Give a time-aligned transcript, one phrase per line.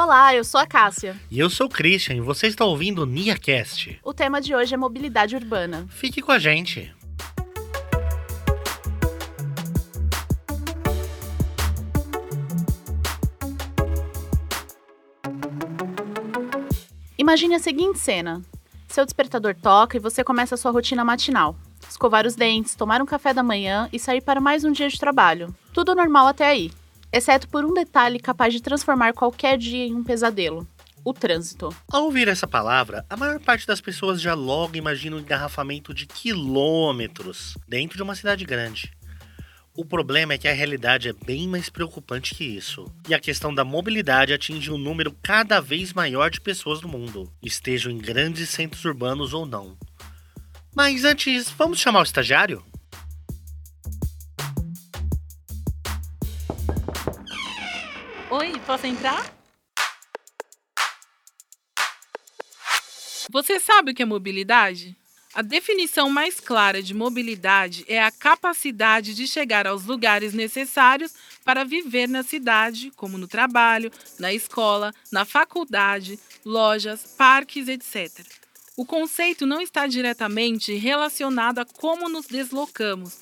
[0.00, 1.16] Olá, eu sou a Cássia.
[1.28, 3.98] E eu sou o Christian e você está ouvindo o NiaCast.
[4.04, 5.88] O tema de hoje é mobilidade urbana.
[5.90, 6.94] Fique com a gente.
[17.18, 18.40] Imagine a seguinte cena:
[18.86, 21.56] seu despertador toca e você começa a sua rotina matinal.
[21.90, 24.96] Escovar os dentes, tomar um café da manhã e sair para mais um dia de
[24.96, 25.52] trabalho.
[25.74, 26.70] Tudo normal até aí
[27.12, 30.66] exceto por um detalhe capaz de transformar qualquer dia em um pesadelo.
[31.04, 31.74] O trânsito.
[31.90, 36.06] Ao ouvir essa palavra, a maior parte das pessoas já logo imagina um engarrafamento de
[36.06, 38.92] quilômetros dentro de uma cidade grande.
[39.78, 42.92] O problema é que a realidade é bem mais preocupante que isso.
[43.08, 47.32] E a questão da mobilidade atinge um número cada vez maior de pessoas no mundo,
[47.40, 49.78] estejam em grandes centros urbanos ou não.
[50.74, 52.64] Mas antes, vamos chamar o estagiário?
[58.68, 59.24] Posso entrar?
[63.30, 64.94] Você sabe o que é mobilidade?
[65.34, 71.14] A definição mais clara de mobilidade é a capacidade de chegar aos lugares necessários
[71.46, 78.22] para viver na cidade, como no trabalho, na escola, na faculdade, lojas, parques, etc.
[78.76, 83.16] O conceito não está diretamente relacionado a como nos deslocamos.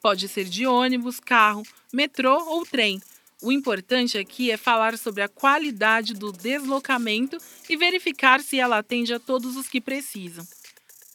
[0.00, 3.00] Pode ser de ônibus, carro, metrô ou trem
[3.42, 7.36] o importante aqui é falar sobre a qualidade do deslocamento
[7.68, 10.46] e verificar se ela atende a todos os que precisam.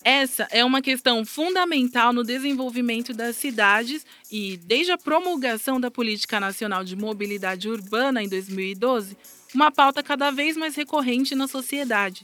[0.04, 6.40] Essa é uma questão fundamental no desenvolvimento das cidades e, desde a promulgação da Política
[6.40, 9.18] Nacional de Mobilidade Urbana em 2012,
[9.54, 12.24] uma pauta cada vez mais recorrente na sociedade.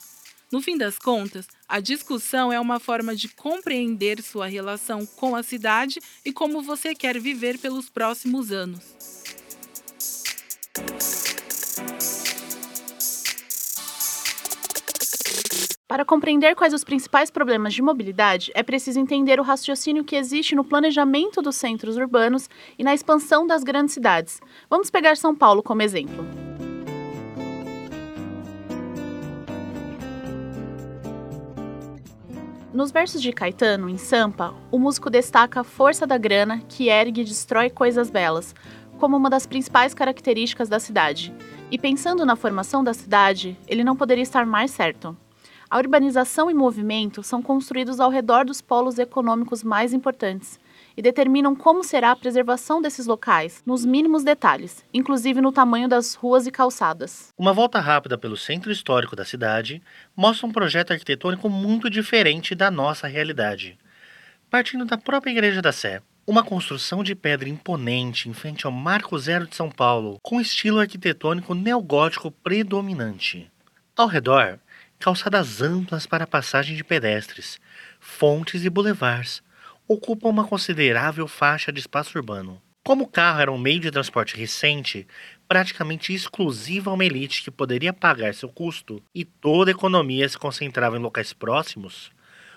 [0.52, 5.42] No fim das contas, a discussão é uma forma de compreender sua relação com a
[5.42, 9.23] cidade e como você quer viver pelos próximos anos.
[15.94, 20.56] Para compreender quais os principais problemas de mobilidade, é preciso entender o raciocínio que existe
[20.56, 22.50] no planejamento dos centros urbanos
[22.80, 24.42] e na expansão das grandes cidades.
[24.68, 26.26] Vamos pegar São Paulo como exemplo.
[32.74, 37.22] Nos versos de Caetano, em Sampa, o músico destaca a força da grana que ergue
[37.22, 38.56] e destrói coisas belas,
[38.98, 41.32] como uma das principais características da cidade.
[41.70, 45.16] E pensando na formação da cidade, ele não poderia estar mais certo.
[45.70, 50.60] A urbanização e movimento são construídos ao redor dos polos econômicos mais importantes
[50.96, 56.14] e determinam como será a preservação desses locais, nos mínimos detalhes, inclusive no tamanho das
[56.14, 57.30] ruas e calçadas.
[57.38, 59.82] Uma volta rápida pelo centro histórico da cidade
[60.16, 63.78] mostra um projeto arquitetônico muito diferente da nossa realidade.
[64.50, 69.18] Partindo da própria Igreja da Sé, uma construção de pedra imponente em frente ao Marco
[69.18, 73.52] Zero de São Paulo, com estilo arquitetônico neogótico predominante.
[73.96, 74.60] Ao redor,
[75.04, 77.60] calçadas amplas para passagem de pedestres,
[78.00, 79.44] fontes e boulevards
[79.86, 82.62] ocupam uma considerável faixa de espaço urbano.
[82.86, 85.06] Como o carro era um meio de transporte recente,
[85.46, 90.38] praticamente exclusivo a uma elite que poderia pagar seu custo e toda a economia se
[90.38, 92.10] concentrava em locais próximos,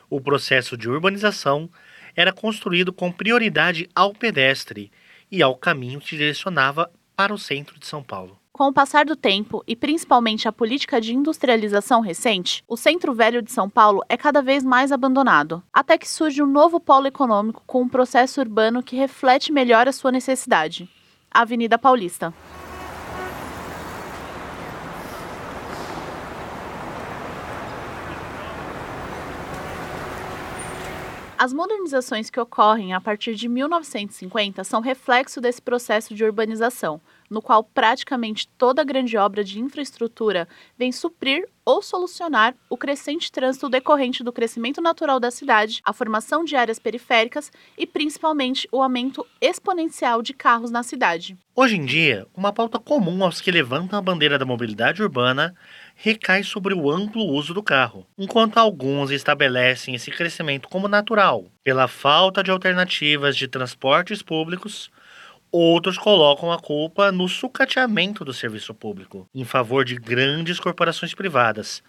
[0.08, 1.68] o processo de urbanização
[2.14, 4.92] era construído com prioridade ao pedestre
[5.32, 8.38] e ao caminho que direcionava para o centro de São Paulo.
[8.56, 13.42] Com o passar do tempo e principalmente a política de industrialização recente, o centro velho
[13.42, 17.62] de São Paulo é cada vez mais abandonado, até que surge um novo polo econômico
[17.66, 20.88] com um processo urbano que reflete melhor a sua necessidade
[21.30, 22.32] a Avenida Paulista.
[31.46, 37.40] As modernizações que ocorrem a partir de 1950 são reflexo desse processo de urbanização, no
[37.40, 44.24] qual praticamente toda grande obra de infraestrutura vem suprir ou solucionar o crescente trânsito decorrente
[44.24, 50.22] do crescimento natural da cidade, a formação de áreas periféricas e principalmente o aumento exponencial
[50.22, 51.36] de carros na cidade.
[51.54, 55.54] Hoje em dia, uma pauta comum aos que levantam a bandeira da mobilidade urbana
[55.96, 61.88] recai sobre o amplo uso do carro, enquanto alguns estabelecem esse crescimento como natural, pela
[61.88, 64.90] falta de alternativas de transportes públicos
[65.50, 71.82] Outros colocam a culpa no sucateamento do serviço público, em favor de grandes corporações privadas,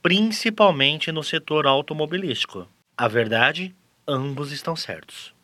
[0.00, 2.68] principalmente no setor automobilístico.
[2.96, 3.74] A verdade,
[4.06, 5.34] ambos estão certos.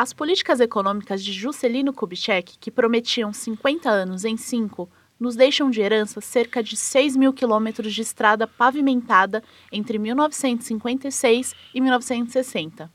[0.00, 5.80] As políticas econômicas de Juscelino Kubitschek, que prometiam 50 anos em 5, nos deixam de
[5.80, 9.42] herança cerca de 6 mil quilômetros de estrada pavimentada
[9.72, 12.88] entre 1956 e 1960.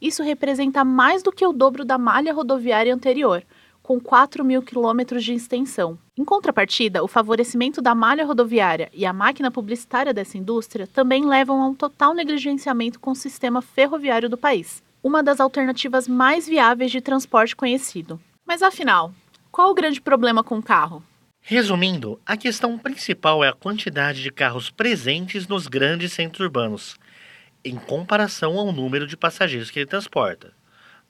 [0.00, 3.42] Isso representa mais do que o dobro da malha rodoviária anterior,
[3.82, 5.98] com 4 mil quilômetros de extensão.
[6.16, 11.60] Em contrapartida, o favorecimento da malha rodoviária e a máquina publicitária dessa indústria também levam
[11.60, 16.90] a um total negligenciamento com o sistema ferroviário do país, uma das alternativas mais viáveis
[16.90, 18.20] de transporte conhecido.
[18.46, 19.14] Mas afinal,
[19.50, 21.02] qual o grande problema com o carro?
[21.40, 26.96] Resumindo, a questão principal é a quantidade de carros presentes nos grandes centros urbanos,
[27.64, 30.52] em comparação ao número de passageiros que ele transporta.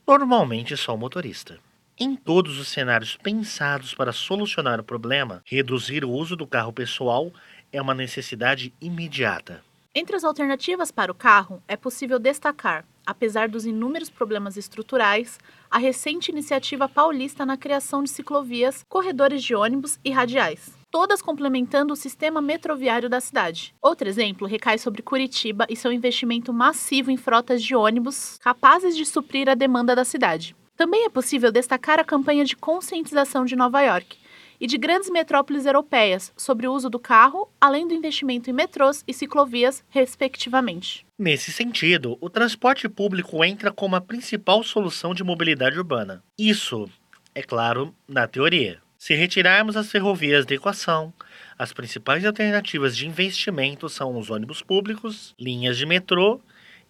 [0.07, 1.59] Normalmente só o motorista.
[1.99, 7.31] Em todos os cenários pensados para solucionar o problema, reduzir o uso do carro pessoal
[7.73, 9.63] é uma necessidade imediata.
[9.95, 15.39] Entre as alternativas para o carro, é possível destacar, apesar dos inúmeros problemas estruturais,
[15.71, 21.93] a recente iniciativa paulista na criação de ciclovias, corredores de ônibus e radiais, todas complementando
[21.93, 23.75] o sistema metroviário da cidade.
[23.81, 29.05] Outro exemplo recai sobre Curitiba e seu investimento massivo em frotas de ônibus capazes de
[29.07, 30.57] suprir a demanda da cidade.
[30.77, 34.19] Também é possível destacar a campanha de conscientização de Nova York,
[34.61, 39.03] e de grandes metrópoles europeias sobre o uso do carro, além do investimento em metrôs
[39.09, 41.07] e ciclovias, respectivamente.
[41.19, 46.23] Nesse sentido, o transporte público entra como a principal solução de mobilidade urbana.
[46.39, 46.89] Isso,
[47.35, 48.81] é claro, na teoria.
[48.99, 51.11] Se retirarmos as ferrovias da equação,
[51.59, 56.39] as principais alternativas de investimento são os ônibus públicos, linhas de metrô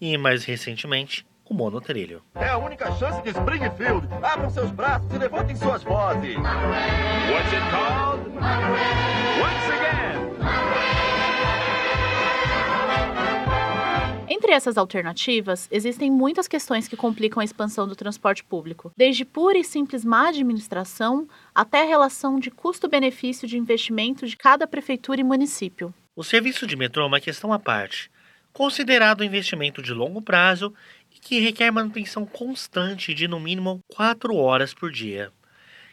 [0.01, 2.23] e, mais recentemente, o monotrilho.
[2.37, 4.07] É a única chance de Springfield.
[4.23, 6.37] Abram seus braços e levantem suas vozes.
[6.37, 8.31] What's it called?
[9.43, 10.21] Once again.
[14.29, 19.59] Entre essas alternativas, existem muitas questões que complicam a expansão do transporte público, desde pura
[19.59, 25.25] e simples má administração até a relação de custo-benefício de investimento de cada prefeitura e
[25.25, 25.93] município.
[26.15, 28.09] O serviço de metrô é uma questão à parte,
[28.53, 30.73] considerado um investimento de longo prazo
[31.21, 35.33] que requer manutenção constante de no mínimo 4 horas por dia.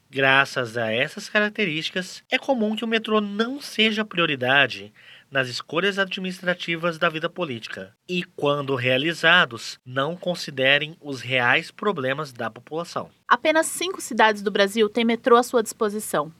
[0.10, 4.94] Graças a essas características, é comum que o metrô não seja prioridade
[5.30, 12.50] nas escolhas administrativas da vida política e, quando realizados, não considerem os reais problemas da
[12.50, 13.10] população.
[13.28, 16.32] Apenas cinco cidades do Brasil têm metrô à sua disposição.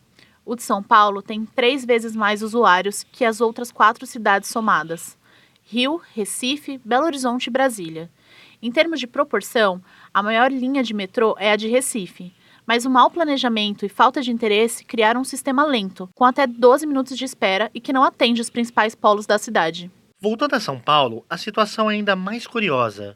[0.46, 5.18] O de São Paulo tem três vezes mais usuários que as outras quatro cidades somadas:
[5.62, 8.10] Rio, Recife, Belo Horizonte e Brasília.
[8.62, 9.82] Em termos de proporção,
[10.14, 12.34] a maior linha de metrô é a de Recife,
[12.66, 16.86] mas o mau planejamento e falta de interesse criaram um sistema lento, com até 12
[16.88, 19.92] minutos de espera e que não atende os principais polos da cidade.
[20.20, 23.16] Voltando a São Paulo, a situação é ainda mais curiosa,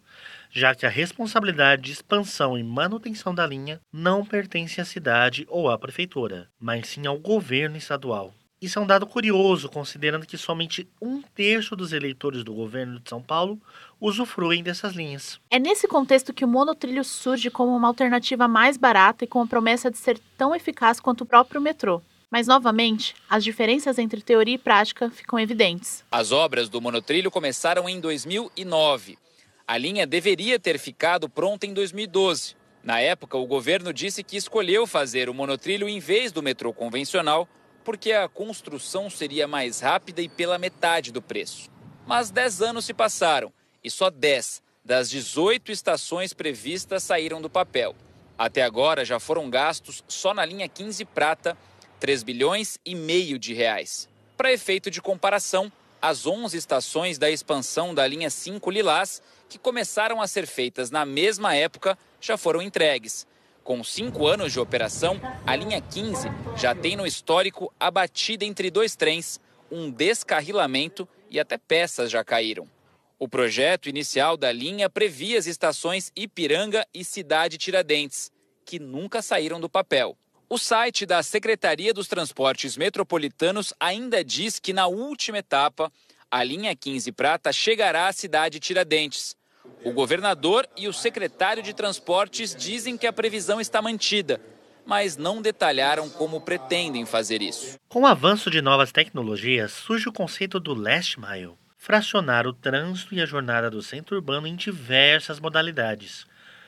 [0.52, 5.70] já que a responsabilidade de expansão e manutenção da linha não pertence à cidade ou
[5.70, 8.34] à prefeitura, mas sim ao governo estadual.
[8.62, 13.10] Isso é um dado curioso, considerando que somente um terço dos eleitores do governo de
[13.10, 13.60] São Paulo
[14.00, 15.40] usufruem dessas linhas.
[15.50, 19.48] É nesse contexto que o monotrilho surge como uma alternativa mais barata e com a
[19.48, 22.04] promessa de ser tão eficaz quanto o próprio metrô.
[22.30, 26.06] Mas, novamente, as diferenças entre teoria e prática ficam evidentes.
[26.12, 29.18] As obras do monotrilho começaram em 2009.
[29.68, 32.56] A linha deveria ter ficado pronta em 2012.
[32.84, 37.50] Na época, o governo disse que escolheu fazer o monotrilho em vez do metrô convencional
[37.84, 41.70] porque a construção seria mais rápida e pela metade do preço.
[42.06, 43.52] Mas 10 anos se passaram
[43.84, 47.96] e só 10 das 18 estações previstas saíram do papel.
[48.38, 51.58] Até agora já foram gastos só na linha 15 prata
[52.00, 54.10] 3 bilhões e meio de reais.
[54.36, 55.72] Para efeito de comparação,
[56.02, 61.06] as 11 estações da expansão da linha 5 Lilás, que começaram a ser feitas na
[61.06, 63.28] mesma época, já foram entregues
[63.72, 68.70] com cinco anos de operação, a linha 15 já tem no histórico a batida entre
[68.70, 69.40] dois trens,
[69.72, 72.70] um descarrilamento e até peças já caíram.
[73.18, 78.30] O projeto inicial da linha previa as estações Ipiranga e Cidade Tiradentes,
[78.66, 80.18] que nunca saíram do papel.
[80.50, 85.90] O site da Secretaria dos Transportes Metropolitanos ainda diz que na última etapa,
[86.30, 89.34] a linha 15 Prata chegará à cidade Tiradentes,
[89.84, 94.40] o governador e o secretário de Transportes dizem que a previsão está mantida,
[94.86, 97.78] mas não detalharam como pretendem fazer isso.
[97.90, 103.16] Com o avanço de novas tecnologias, surge o conceito do last mile fracionar o trânsito
[103.16, 106.28] e a jornada do centro urbano em diversas modalidades,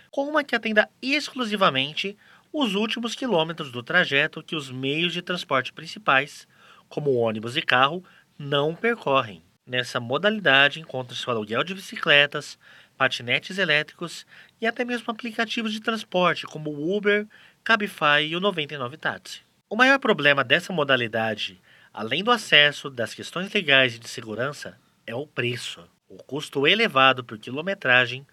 [0.10, 2.17] com uma que atenda exclusivamente
[2.51, 6.48] os últimos quilômetros do trajeto que os meios de transporte principais,
[6.89, 8.03] como ônibus e carro,
[8.39, 9.43] não percorrem.
[9.65, 12.58] Nessa modalidade encontra-se o aluguel de bicicletas,
[13.03, 14.25] patinetes elétricos
[14.62, 17.27] e até mesmo aplicativos de transporte como o Uber,
[17.62, 19.41] Cabify e o 99 Táxi.
[19.69, 21.60] O maior problema dessa modalidade,
[21.93, 25.83] além do acesso, das questões legais e de segurança, é o preço.
[26.07, 28.25] O custo elevado por quilometragem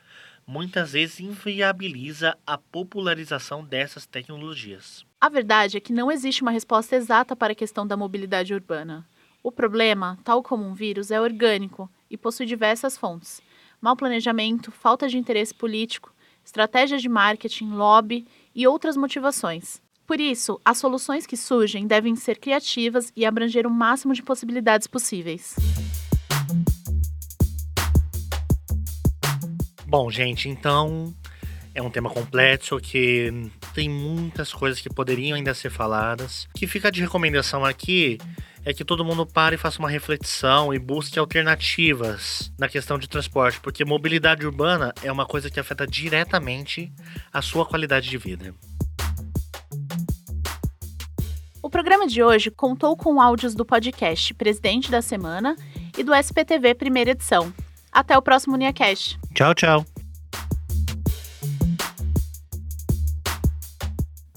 [0.47, 5.05] muitas vezes inviabiliza a popularização dessas tecnologias.
[5.21, 9.05] A verdade é que não existe uma resposta exata para a questão da mobilidade urbana.
[9.43, 13.41] O problema, tal como um vírus, é orgânico e possui diversas fontes:
[13.81, 16.13] mau planejamento, falta de interesse político,
[16.45, 19.81] estratégias de marketing, lobby e outras motivações.
[20.07, 24.87] Por isso, as soluções que surgem devem ser criativas e abranger o máximo de possibilidades
[24.87, 25.55] possíveis.
[29.87, 31.15] Bom, gente, então
[31.75, 33.33] é um tema complexo que
[33.73, 36.45] tem muitas coisas que poderiam ainda ser faladas.
[36.55, 38.19] O que fica de recomendação aqui
[38.65, 43.09] é que todo mundo pare e faça uma reflexão e busque alternativas na questão de
[43.09, 46.93] transporte, porque mobilidade urbana é uma coisa que afeta diretamente
[47.33, 48.55] a sua qualidade de vida.
[51.63, 55.57] O programa de hoje contou com áudios do podcast Presidente da Semana
[55.97, 57.53] e do SPTV Primeira Edição.
[57.93, 59.19] Até o próximo NiaCast.
[59.35, 59.90] Tchau, tchau.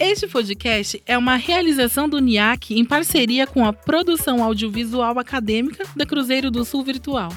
[0.06, 6.06] Este podcast é uma realização do NIAC em parceria com a produção audiovisual acadêmica da
[6.06, 7.32] Cruzeiro do Sul Virtual.